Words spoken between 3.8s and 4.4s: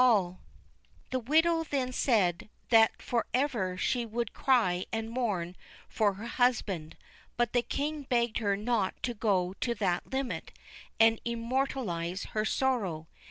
would